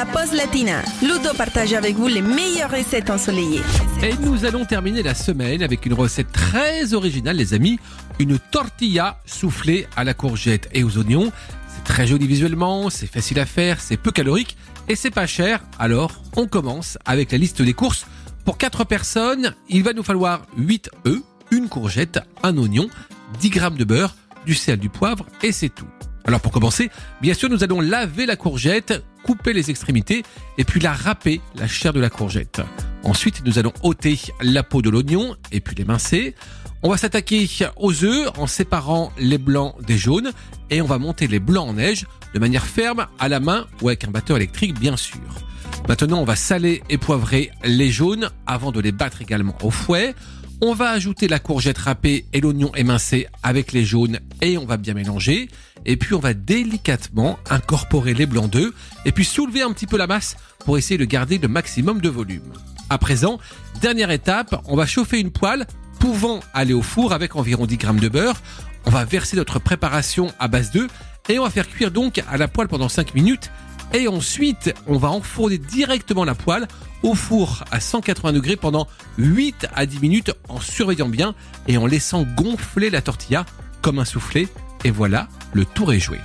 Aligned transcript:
la 0.00 0.06
pause 0.06 0.32
latina. 0.32 0.80
Ludo 1.02 1.34
partage 1.36 1.74
avec 1.74 1.94
vous 1.94 2.06
les 2.06 2.22
meilleures 2.22 2.70
recettes 2.70 3.10
ensoleillées. 3.10 3.60
Et 4.02 4.14
nous 4.22 4.46
allons 4.46 4.64
terminer 4.64 5.02
la 5.02 5.14
semaine 5.14 5.62
avec 5.62 5.84
une 5.84 5.92
recette 5.92 6.32
très 6.32 6.94
originale, 6.94 7.36
les 7.36 7.52
amis. 7.52 7.78
Une 8.18 8.38
tortilla 8.38 9.20
soufflée 9.26 9.86
à 9.96 10.04
la 10.04 10.14
courgette 10.14 10.70
et 10.72 10.84
aux 10.84 10.96
oignons. 10.96 11.30
C'est 11.68 11.84
très 11.84 12.06
joli 12.06 12.26
visuellement, 12.26 12.88
c'est 12.88 13.08
facile 13.08 13.40
à 13.40 13.44
faire, 13.44 13.78
c'est 13.78 13.98
peu 13.98 14.10
calorique 14.10 14.56
et 14.88 14.96
c'est 14.96 15.10
pas 15.10 15.26
cher. 15.26 15.60
Alors, 15.78 16.22
on 16.34 16.46
commence 16.46 16.96
avec 17.04 17.30
la 17.30 17.36
liste 17.36 17.60
des 17.60 17.74
courses. 17.74 18.06
Pour 18.46 18.56
4 18.56 18.84
personnes, 18.84 19.54
il 19.68 19.82
va 19.82 19.92
nous 19.92 20.02
falloir 20.02 20.46
8 20.56 20.88
œufs, 21.08 21.20
une 21.50 21.68
courgette, 21.68 22.20
un 22.42 22.56
oignon, 22.56 22.88
10 23.40 23.50
grammes 23.50 23.76
de 23.76 23.84
beurre, 23.84 24.14
du 24.46 24.54
sel, 24.54 24.78
du 24.78 24.88
poivre 24.88 25.26
et 25.42 25.52
c'est 25.52 25.68
tout. 25.68 25.88
Alors 26.24 26.40
pour 26.40 26.52
commencer, 26.52 26.90
bien 27.20 27.34
sûr, 27.34 27.50
nous 27.50 27.64
allons 27.64 27.80
laver 27.80 28.24
la 28.24 28.36
courgette, 28.36 29.02
couper 29.30 29.52
les 29.52 29.70
extrémités 29.70 30.24
et 30.58 30.64
puis 30.64 30.80
la 30.80 30.92
râper, 30.92 31.40
la 31.54 31.68
chair 31.68 31.92
de 31.92 32.00
la 32.00 32.10
courgette. 32.10 32.62
Ensuite, 33.04 33.42
nous 33.46 33.60
allons 33.60 33.72
ôter 33.84 34.18
la 34.42 34.64
peau 34.64 34.82
de 34.82 34.90
l'oignon 34.90 35.36
et 35.52 35.60
puis 35.60 35.76
l'émincer. 35.76 36.34
On 36.82 36.90
va 36.90 36.96
s'attaquer 36.96 37.48
aux 37.76 38.02
œufs 38.02 38.28
en 38.36 38.48
séparant 38.48 39.12
les 39.20 39.38
blancs 39.38 39.76
des 39.86 39.96
jaunes 39.96 40.32
et 40.68 40.82
on 40.82 40.86
va 40.86 40.98
monter 40.98 41.28
les 41.28 41.38
blancs 41.38 41.68
en 41.68 41.74
neige 41.74 42.06
de 42.34 42.40
manière 42.40 42.66
ferme 42.66 43.06
à 43.20 43.28
la 43.28 43.38
main 43.38 43.68
ou 43.82 43.88
avec 43.88 44.02
un 44.02 44.10
batteur 44.10 44.36
électrique 44.36 44.76
bien 44.80 44.96
sûr. 44.96 45.20
Maintenant, 45.88 46.20
on 46.20 46.24
va 46.24 46.36
saler 46.36 46.82
et 46.88 46.98
poivrer 46.98 47.50
les 47.64 47.90
jaunes 47.90 48.30
avant 48.46 48.72
de 48.72 48.80
les 48.80 48.92
battre 48.92 49.22
également 49.22 49.56
au 49.62 49.70
fouet. 49.70 50.14
On 50.62 50.74
va 50.74 50.90
ajouter 50.90 51.26
la 51.26 51.38
courgette 51.38 51.78
râpée 51.78 52.26
et 52.32 52.40
l'oignon 52.40 52.70
émincé 52.74 53.26
avec 53.42 53.72
les 53.72 53.84
jaunes 53.84 54.20
et 54.42 54.58
on 54.58 54.66
va 54.66 54.76
bien 54.76 54.94
mélanger. 54.94 55.48
Et 55.86 55.96
puis 55.96 56.14
on 56.14 56.20
va 56.20 56.34
délicatement 56.34 57.38
incorporer 57.48 58.14
les 58.14 58.26
blancs 58.26 58.50
d'œufs 58.50 58.72
et 59.04 59.12
puis 59.12 59.24
soulever 59.24 59.62
un 59.62 59.72
petit 59.72 59.86
peu 59.86 59.96
la 59.96 60.06
masse 60.06 60.36
pour 60.64 60.76
essayer 60.76 60.98
de 60.98 61.04
garder 61.06 61.38
le 61.38 61.48
maximum 61.48 62.00
de 62.00 62.08
volume. 62.08 62.52
À 62.90 62.98
présent, 62.98 63.38
dernière 63.80 64.10
étape, 64.10 64.60
on 64.66 64.76
va 64.76 64.84
chauffer 64.84 65.18
une 65.18 65.30
poêle 65.30 65.66
pouvant 65.98 66.40
aller 66.52 66.74
au 66.74 66.82
four 66.82 67.12
avec 67.12 67.36
environ 67.36 67.66
10 67.66 67.76
grammes 67.78 68.00
de 68.00 68.08
beurre. 68.08 68.40
On 68.84 68.90
va 68.90 69.04
verser 69.04 69.36
notre 69.36 69.58
préparation 69.60 70.32
à 70.38 70.48
base 70.48 70.70
d'œufs 70.72 70.90
et 71.28 71.38
on 71.38 71.44
va 71.44 71.50
faire 71.50 71.68
cuire 71.68 71.90
donc 71.90 72.22
à 72.28 72.36
la 72.36 72.48
poêle 72.48 72.68
pendant 72.68 72.88
5 72.88 73.14
minutes. 73.14 73.50
Et 73.92 74.06
ensuite, 74.08 74.72
on 74.86 74.98
va 74.98 75.10
enfourner 75.10 75.58
directement 75.58 76.24
la 76.24 76.34
poêle 76.34 76.68
au 77.02 77.14
four 77.14 77.64
à 77.70 77.80
180 77.80 78.32
degrés 78.32 78.56
pendant 78.56 78.86
8 79.18 79.66
à 79.74 79.86
10 79.86 80.00
minutes 80.00 80.32
en 80.48 80.60
surveillant 80.60 81.08
bien 81.08 81.34
et 81.66 81.76
en 81.76 81.86
laissant 81.86 82.22
gonfler 82.22 82.90
la 82.90 83.02
tortilla 83.02 83.46
comme 83.82 83.98
un 83.98 84.04
soufflet. 84.04 84.48
Et 84.84 84.90
voilà, 84.90 85.28
le 85.52 85.64
tour 85.64 85.92
est 85.92 85.98
joué. 85.98 86.18